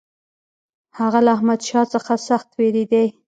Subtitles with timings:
[0.99, 3.05] هغه له احمدشاه څخه سخت وېرېدی.